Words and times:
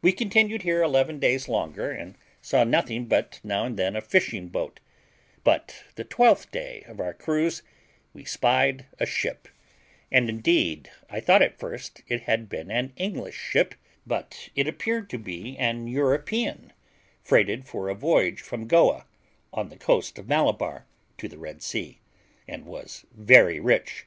We 0.00 0.14
continued 0.14 0.62
here 0.62 0.82
eleven 0.82 1.18
days 1.18 1.46
longer, 1.46 1.90
and 1.90 2.16
saw 2.40 2.64
nothing 2.64 3.04
but 3.04 3.38
now 3.44 3.64
and 3.66 3.78
then 3.78 3.94
a 3.96 4.00
fishing 4.00 4.48
boat; 4.48 4.80
but 5.44 5.84
the 5.94 6.04
twelfth 6.04 6.50
day 6.50 6.84
of 6.88 7.00
our 7.00 7.12
cruise 7.12 7.62
we 8.14 8.24
spied 8.24 8.86
a 8.98 9.04
ship: 9.04 9.48
indeed 10.10 10.90
I 11.10 11.20
thought 11.20 11.42
at 11.42 11.58
first 11.58 12.00
it 12.08 12.22
had 12.22 12.48
been 12.48 12.70
an 12.70 12.94
English 12.96 13.36
ship, 13.36 13.74
but 14.06 14.48
it 14.56 14.66
appeared 14.66 15.10
to 15.10 15.18
be 15.18 15.58
an 15.58 15.86
European 15.86 16.72
freighted 17.22 17.66
for 17.68 17.90
a 17.90 17.94
voyage 17.94 18.40
from 18.40 18.66
Goa, 18.66 19.04
on 19.52 19.68
the 19.68 19.76
coast 19.76 20.18
of 20.18 20.28
Malabar, 20.28 20.86
to 21.18 21.28
the 21.28 21.36
Red 21.36 21.60
Sea, 21.60 21.98
and 22.48 22.64
was 22.64 23.04
very 23.12 23.60
rich. 23.60 24.06